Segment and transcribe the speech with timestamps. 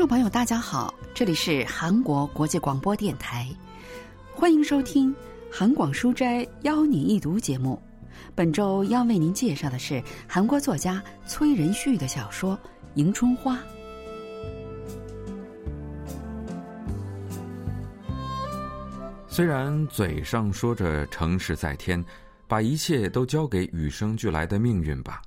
[0.00, 3.46] 众朋友，大家好，这里是韩国国际广播电台，
[4.32, 5.14] 欢迎收听
[5.52, 7.78] 《韩广书斋邀你一读》节目。
[8.34, 12.56] 本周要为您介绍的是韩国作家崔仁旭的小说
[12.94, 13.56] 《迎春花》。
[19.28, 22.02] 虽然嘴上说着成事在天，
[22.48, 25.20] 把一切都交给与生俱来的命运吧，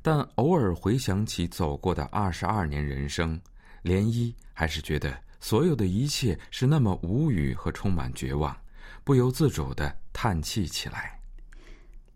[0.00, 3.38] 但偶尔回想起走过的二十二年人生，
[3.84, 8.56] 涟漪还是觉得所有的一切是那么无语和充满绝望，
[9.04, 11.20] 不由自主的叹气起来。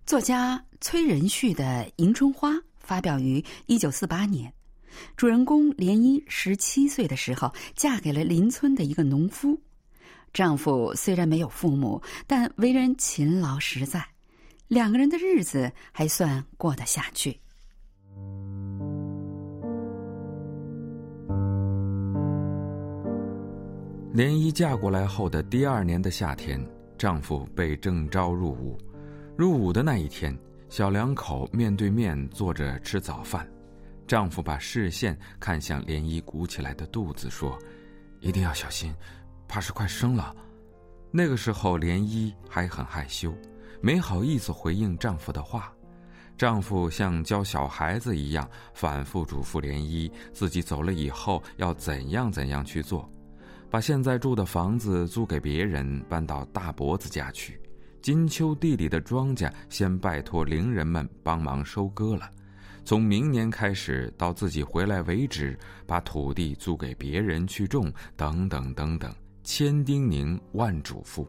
[0.06, 1.64] 作家崔仁旭的
[1.96, 4.50] 《迎春花》发表于一九四八年，
[5.14, 9.60] 主人公涟漪十七岁的时候嫁给了邻村的一个农夫。
[10.32, 14.06] 丈夫虽然没有父母，但为人勤劳实在，
[14.68, 17.38] 两个人的日子还算过得下去。
[24.14, 28.78] 涟漪嫁过来后的第二年的夏天，丈夫被征召入伍。
[29.36, 30.36] 入伍的那一天，
[30.70, 33.46] 小两口面对面坐着吃早饭，
[34.06, 37.58] 丈夫把视线看向涟漪鼓起来的肚子，说
[38.20, 38.94] ：“一定要小心。”
[39.46, 40.34] 怕是快生了，
[41.10, 43.34] 那个时候涟漪还很害羞，
[43.82, 45.70] 没好意思回应丈夫的话。
[46.36, 53.10] 丈夫像教小孩子一样，反复嘱咐涟漪，自己走了以后要怎样怎样去做，
[53.70, 57.60] 把现在住的房子租给别人，搬到大伯子家去。
[58.00, 62.30] 金秋地里的庄稼，先拜托邻人们帮忙收割了，
[62.84, 69.14] 从明年开始到自己回来为止，把土地租给别人去种，等等等等。
[69.42, 71.26] 千叮咛万嘱咐，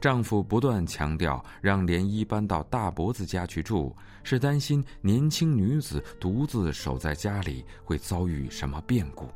[0.00, 9.28] 丈夫不断强调让涟漪搬到大伯子家去住，是担心年轻女子独自守在家里会遭遇什么变故。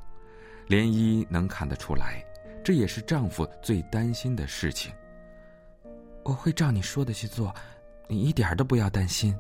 [0.68, 2.22] 涟漪能看得出来，
[2.62, 4.92] 这也是丈夫最担心的事情。
[6.24, 7.54] 我会照你说的去做，
[8.06, 9.34] 你一点都不要担心。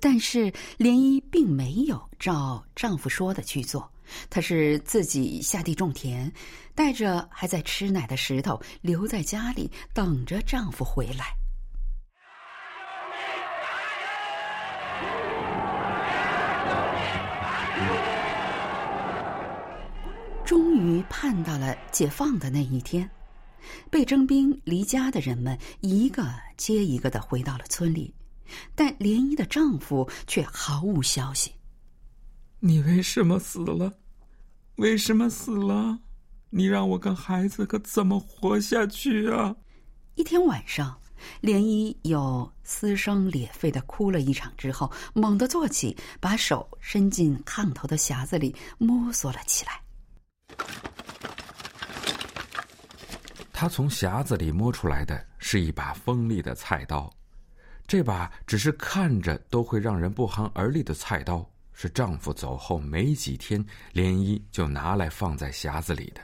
[0.00, 3.86] 但是涟漪并没有照丈夫说的去做，
[4.30, 6.32] 她是自己下地种田，
[6.74, 11.34] 带着还在吃奶的石头留在家里，等着丈夫回来。
[20.44, 20.74] 终
[21.28, 23.08] 于盼到了解放的那一天，
[23.90, 28.14] 被征兵离家的人们一个接一个的回到了村里。
[28.74, 31.52] 但涟漪的丈夫却毫无消息。
[32.60, 33.92] 你为什么死了？
[34.76, 35.98] 为什么死了？
[36.48, 39.54] 你让我跟孩子可怎么活下去啊？
[40.14, 40.98] 一天晚上，
[41.42, 49.82] 涟漪有撕声裂肺的哭了一场之后，猛地坐起，把手伸进炕头的匣子里摸索了起来。
[53.60, 57.12] 他从匣子里摸出来的是一把锋利的菜刀。
[57.88, 63.60] 这把只是看着都会让人不寒而栗的菜刀，是丈夫走后没几天，
[63.92, 66.20] 涟漪就拿来放在匣子里的。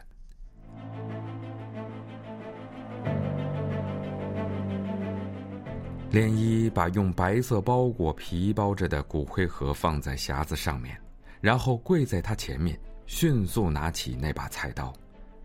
[6.12, 10.96] 涟漪把用白色包裹皮包着的骨灰盒放在匣子上面，
[11.40, 14.92] 然后跪在他前面，迅速拿起那把菜刀，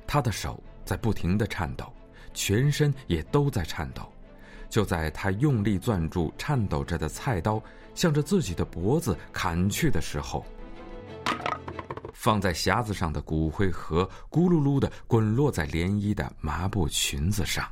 [0.06, 1.86] 他的手在不停的颤抖，
[2.34, 4.12] 全身也都在颤抖。
[4.72, 7.62] 就在他用力攥住颤抖着的菜刀，
[7.94, 10.44] 向着自己的脖子砍去的时候，
[12.12, 17.72] 放在匣子上的骨灰盒咕噜噜的滚落在涟漪的麻布裙子上。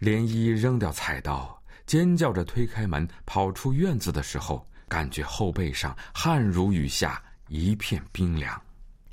[0.00, 8.58] 涟漪扔掉菜刀，尖叫着推开门跑出院子的时候，感觉后背上汗如雨下，一片冰凉。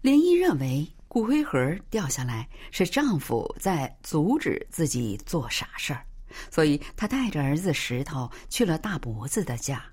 [0.01, 0.87] 林一认为。
[1.09, 6.05] 骨灰盒掉下来是丈夫在阻止自己做傻事儿，
[6.51, 9.83] 所以她带着儿子石头去了大伯子的家。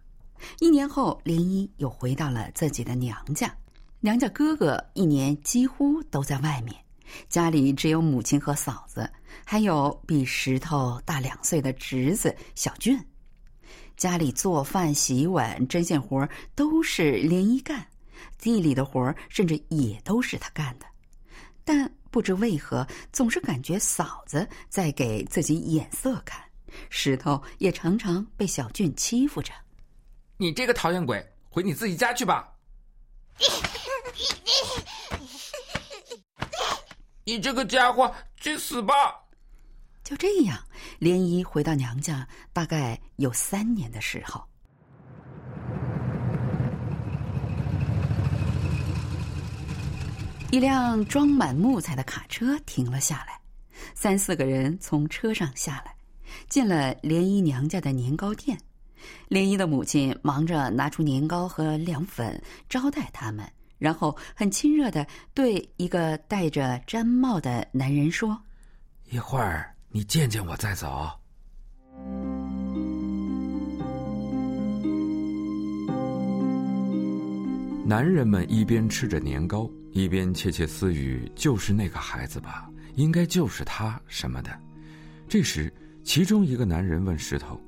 [0.61, 3.51] 一年后，林一又回到了自己的娘家。
[4.01, 6.77] 娘家哥哥一年几乎都在外面，
[7.31, 9.11] 家里只有母亲和嫂子，
[9.43, 13.03] 还有比石头大两岁的侄子小俊。
[13.97, 17.87] 家里做饭、洗碗、针线活都是林一干，
[18.39, 20.87] 地里的活儿甚至也都是他干的。
[21.65, 26.43] 但不知为何，总是感觉嫂子在给自己眼色看。
[26.91, 29.53] 石头也常常被小俊欺负着。
[30.37, 32.53] 你这个讨厌鬼，回你自己家去吧！
[37.25, 39.25] 你这个家伙，去死吧！
[40.05, 40.65] 就这样，
[41.01, 44.47] 涟漪回到娘家大概有三年的时候。
[50.57, 53.39] 一辆装满木材的卡车停了下来，
[53.95, 55.95] 三四个人从车上下来，
[56.49, 58.59] 进了莲姨娘家的年糕店。
[59.29, 68.41] 莲姨的母亲忙着拿出年糕和凉粉招待他们，然后很亲热的对一个戴着毡帽的男人说
[69.13, 71.11] ：“一会儿你见见我再走。”
[77.85, 79.71] 男人们一边吃着年糕。
[79.97, 84.51] 一边窃窃私语，就是那个孩子吧，应该就是他什么的。
[85.27, 85.73] 这时，
[86.05, 87.59] 其中一个男人问石头：“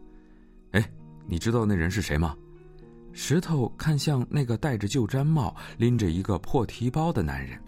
[0.72, 0.90] 哎，
[1.26, 2.36] 你知道那人是谁吗？”
[3.14, 7.58] 石头看向那个戴着旧毡帽、拎着一个破提包的男人：“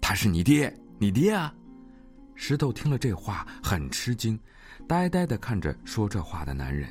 [0.00, 1.52] 他是你爹，你爹啊！”
[2.34, 4.38] 石头听了这话很吃惊，
[4.88, 6.88] 呆呆的看着说这话的男人。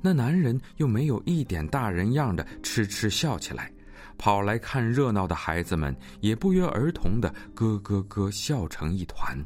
[0.00, 3.70] 那男人又没有一点大人样的痴痴笑起来。
[4.18, 9.38] 跑来看热闹的孩子们也不约而同的咯咯咯笑成一团。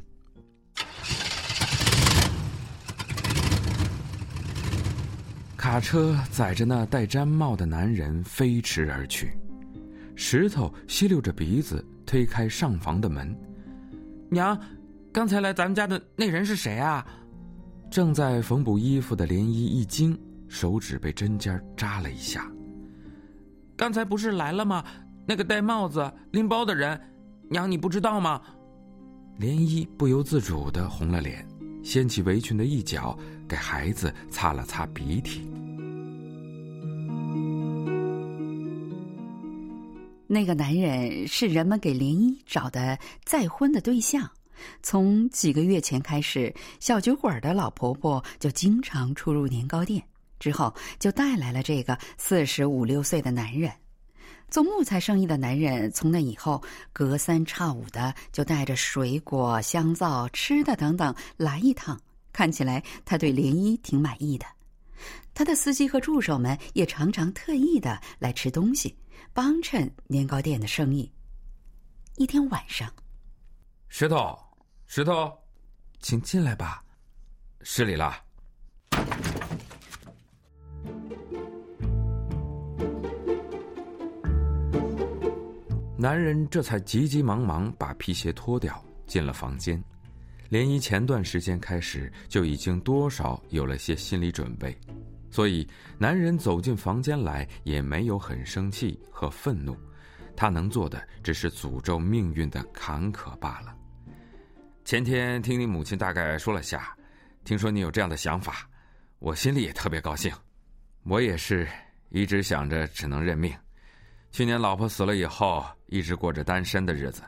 [5.55, 9.37] 卡车载着那戴毡帽的男人飞驰而去，
[10.15, 13.35] 石头吸溜着鼻子推开上房的门
[14.29, 14.57] ：“娘，
[15.11, 17.05] 刚才来咱们家的那人是谁啊？”
[17.89, 20.17] 正在缝补衣服的莲衣一惊，
[20.47, 22.49] 手指被针尖扎了一下。
[23.77, 24.83] 刚才不是来了吗？
[25.27, 26.99] 那个戴帽子、拎包的人，
[27.47, 28.41] 娘你不知道吗？
[29.39, 31.47] 涟漪不由自主的红了脸，
[31.83, 33.15] 掀起围裙的一角，
[33.47, 35.47] 给孩子擦了擦鼻涕。
[40.25, 44.27] 那个男人是人们给涟漪找的再婚的对象。
[44.81, 50.03] 从几个月前开始，小酒馆的老婆婆就经常出入年糕店。
[50.39, 53.71] 之后就带来了这个四十五六岁的男人，
[54.49, 55.91] 做木材生意的男人。
[55.91, 56.61] 从那以后，
[56.93, 61.99] 隔三差五的就带着水果、香皂、吃的等等来一趟。
[62.31, 64.45] 看起来他对涟漪挺满意的。
[65.33, 68.95] 他的司机和助手们也常常特意的来吃东西，
[69.33, 71.11] 帮衬年糕店的生意。
[72.15, 72.91] 一天晚上，
[73.87, 74.37] 石头，
[74.87, 75.31] 石头，
[75.99, 76.83] 请进来吧，
[77.61, 78.26] 失礼了。
[85.99, 89.83] 男人这才急急忙忙把皮鞋脱掉，进了房间。
[90.51, 94.77] 涟漪前段时间开始就已经多少有了些心理准备，
[95.31, 95.67] 所以
[95.97, 99.75] 男人走进房间来也没有很生气和愤怒，
[100.35, 103.75] 他能做的只是诅咒命运的坎坷罢了。
[104.85, 106.95] 前天听你母亲大概说了下，
[107.43, 108.69] 听说你有这样的想法，
[109.17, 110.31] 我心里也特别高兴。
[111.03, 111.67] 我也是
[112.09, 113.51] 一直想着只能认命。
[114.31, 117.21] 去年老婆死了以后，一直过着单身的日子。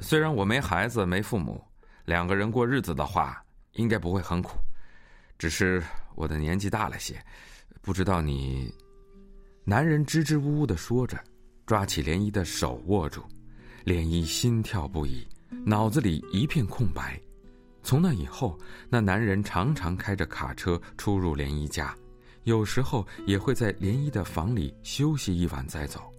[0.00, 1.62] 虽然我没孩子没父母，
[2.04, 3.42] 两个人过日子的话，
[3.72, 4.58] 应该不会很苦。
[5.38, 5.82] 只是
[6.14, 7.22] 我的年纪大了些，
[7.80, 8.72] 不知道你。
[9.64, 11.18] 男人支支吾吾的说着，
[11.66, 13.22] 抓起涟漪的手握住，
[13.84, 15.26] 涟漪心跳不已，
[15.64, 17.20] 脑子里一片空白。
[17.82, 21.94] 从那以后，那男人常常开着卡车出入涟漪家，
[22.44, 26.09] 有时候也会在涟漪的房里休息一晚再走。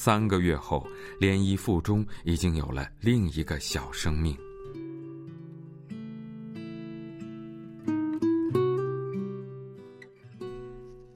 [0.00, 0.86] 三个月后，
[1.20, 4.38] 涟漪腹中已经有了另一个小生命。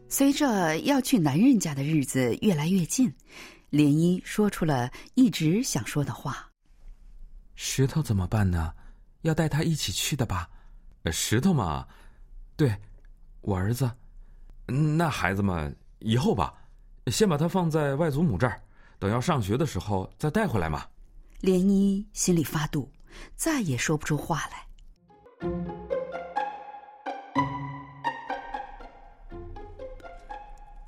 [0.08, 3.08] 随着要去男人家的日子越来越近，
[3.70, 6.50] 涟漪说出了一直想说的话
[7.54, 8.74] ：“石头怎么办呢？
[9.20, 10.50] 要带他一起去的吧？
[11.12, 11.86] 石头嘛，
[12.56, 12.76] 对，
[13.42, 13.88] 我儿子。
[14.66, 15.70] 那孩子嘛，
[16.00, 16.52] 以后吧，
[17.06, 18.60] 先把他放在外祖母这儿。”
[19.02, 20.86] 等要上学的时候再带回来嘛。
[21.40, 22.88] 涟漪心里发堵，
[23.34, 25.50] 再也说不出话来。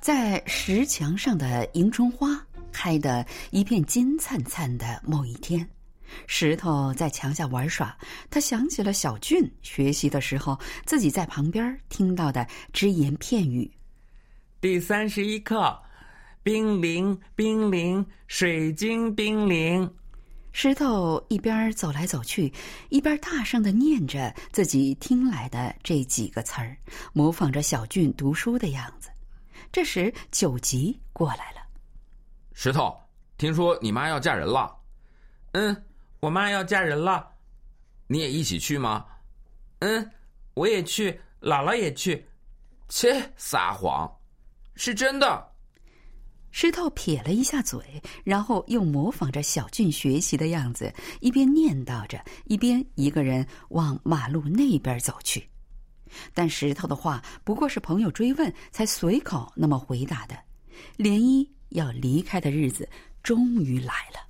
[0.00, 2.40] 在石墙上的迎春花
[2.71, 5.68] 开的一片金灿灿的某一天，
[6.28, 7.99] 石头在墙下玩耍，
[8.30, 10.56] 他想起了小俊学习的时候
[10.87, 13.68] 自己在旁边听到的只言片语。
[14.61, 15.76] 第三十一课。
[16.45, 19.91] 冰凌冰凌，水晶冰凌。
[20.53, 22.53] 石头一边走来走去，
[22.91, 26.77] 一边大声的念着自己听来的这几个词儿，
[27.15, 29.09] 模仿着小俊读书的样子。
[29.73, 31.63] 这时，九吉过来了。
[32.53, 32.95] 石头，
[33.39, 34.71] 听说你妈要嫁人了？
[35.53, 35.85] 嗯，
[36.21, 37.27] 我妈要嫁人了。
[38.07, 39.07] 你也一起去吗？
[39.79, 40.11] 嗯，
[40.53, 42.29] 我也去，姥姥也去。
[42.91, 44.15] 切，撒谎，
[44.75, 45.53] 是真的。
[46.56, 47.80] 石头撇了一下嘴，
[48.23, 55.44] 然后又模仿着小俊学习的样子，一边念叨着，一边一个人往马路那边走去。
[56.32, 60.37] 但石头的话不过是朋友追问才随口那么回答的。
[60.96, 62.88] 涟漪要离开的日子
[63.20, 64.20] 终于来了。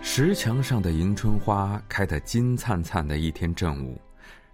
[0.00, 4.00] 石墙上的迎春花开得金灿灿的一天正午，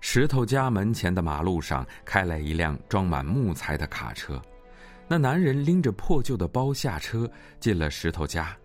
[0.01, 4.41] 石头家门前的马路上开来一辆装满木材的卡车，
[5.07, 7.31] 那男人拎着破旧的包下车，
[7.61, 8.57] 进了石头家。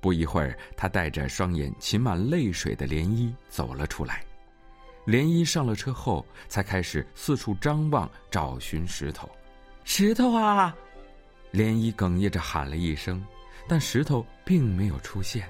[0.00, 4.24] 不一会儿，他带着双眼噙满泪水的涟漪走了出来。
[5.06, 9.28] 涟漪上了车后，才开始四处张望，找寻石头。
[9.84, 10.74] 石头啊！
[11.52, 13.24] 涟漪哽咽着喊了一声，
[13.66, 15.48] 但石头并没有出现。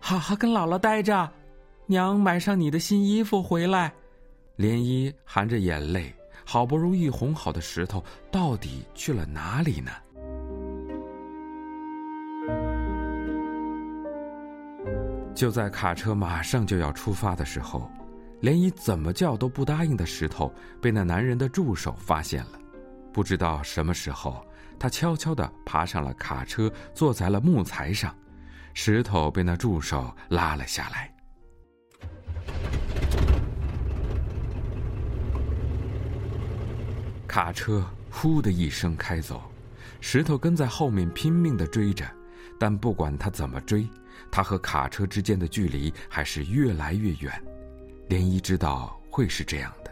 [0.00, 1.30] 好好跟姥姥待着，
[1.86, 3.92] 娘买上你的新衣服回来。
[4.56, 9.90] 涟漪含着眼泪，好不容易哄好的石头，到底去了哪里呢？
[15.34, 17.90] 就在卡车马上就要出发的时候，
[18.40, 22.58] 涟漪怎么叫都不答应的石头被那男人的助手发现了。
[23.12, 24.46] 不知道什么时候，
[24.78, 28.14] 他悄悄地爬上了卡车，坐在了木材上。
[28.72, 31.13] 石头被那助手拉了下来。
[37.34, 39.42] 卡车“呼”的一声开走，
[40.00, 42.08] 石头跟在后面拼命的追着，
[42.60, 43.84] 但不管他怎么追。
[44.30, 47.32] 他和卡车之间的距离还是越来越远，
[48.08, 49.90] 涟漪知道会是这样的，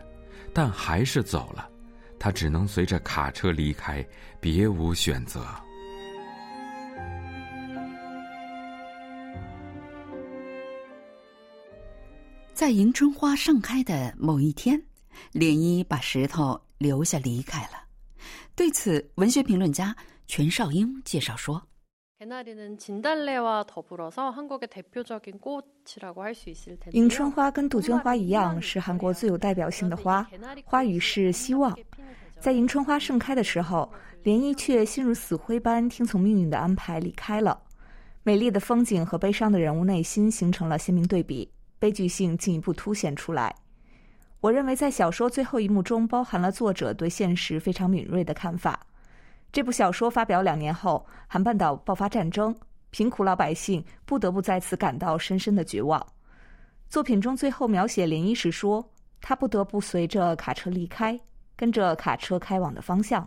[0.55, 1.69] 但还是走了。
[2.17, 4.07] 他只能随着卡车离开，
[4.39, 5.45] 别无选择。
[12.55, 14.81] 在迎春花盛开的某一天，
[15.33, 17.85] 涟漪把石头留下离开了。
[18.55, 19.97] 对此，文学评论家
[20.27, 21.62] 全少英介绍说。
[26.93, 30.25] 迎春花跟杜鹃花一样，是韩国最有代表性的花，
[30.65, 31.77] 花语是希望。
[32.39, 37.61] 在迎春花盛开的时候，涟漪却心如死灰般听从命运的安排离开了。
[38.23, 43.53] 美丽的风景和悲伤的人物内心形成了鲜明对比，悲剧性进一步凸显出来。
[44.43, 48.85] 我认为，在小说最后一幕中，包含了作者对现实非常敏锐的看法。
[49.53, 52.53] 这部小说发表两年后，韩半岛爆发战争，
[52.91, 56.05] 贫苦老百姓不得不再次感到深深的绝望。
[56.89, 58.85] 作品中最后描写涟漪时说
[59.23, 61.17] ：“他不得不随着卡车离开，
[61.55, 63.27] 跟着卡车开往的方向。”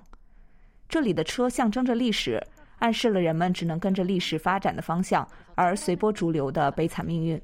[0.89, 2.45] 这里的车象征着历史，
[2.85, 7.41] 暗示了人们只能跟着历史发展的方向而随波逐流的悲惨命运。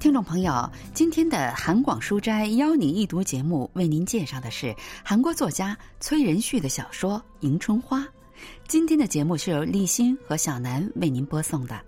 [0.00, 8.00] 听众朋友，今天的韩广书斋邀您一读节目，为您介绍的是韩国作家崔仁旭的小说《迎春花》。
[8.66, 11.78] 今天的节目是由立新和小南为您播送的。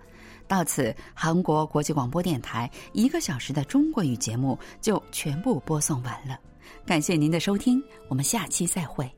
[0.51, 6.37] 到此，韩国国际广播电台一个小时的中国语节目就全部播送完了。
[6.85, 9.09] 感谢您的收听，我们下期再会。